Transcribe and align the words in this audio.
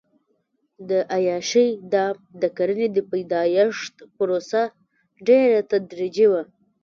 د 0.89 0.91
عیاشۍ 1.15 1.67
دام 1.93 2.15
د 2.41 2.43
کرنې 2.57 2.87
د 2.93 2.97
پیدایښت 3.11 3.95
پروسه 4.15 4.61
ډېره 5.27 5.59
تدریجي 5.71 6.27
وه. 6.31 6.43